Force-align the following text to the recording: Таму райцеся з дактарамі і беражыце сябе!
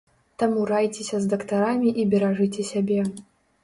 Таму 0.43 0.63
райцеся 0.71 1.21
з 1.25 1.31
дактарамі 1.35 1.95
і 2.01 2.09
беражыце 2.17 2.71
сябе! 2.75 3.11